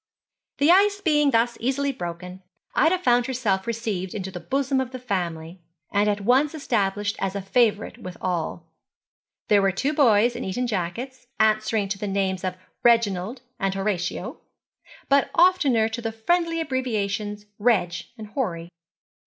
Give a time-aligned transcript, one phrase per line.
[0.57, 2.41] The ice being thus easily broken,
[2.73, 7.35] Ida found herself received into the bosom of the family, and at once established as
[7.35, 8.65] a favourite with all.
[9.47, 14.39] There were two boys in Eton jackets, answering to the names of Reginald and Horatio,
[15.07, 18.69] but oftener to the friendly abbreviations Reg and Horry.